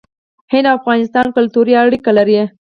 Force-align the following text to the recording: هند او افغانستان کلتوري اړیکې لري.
هند 0.51 0.65
او 0.71 0.77
افغانستان 0.79 1.27
کلتوري 1.35 1.73
اړیکې 1.83 2.11
لري. 2.17 2.39